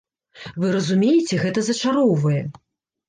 [0.61, 2.41] Вы разумееце, гэта зачароўвае!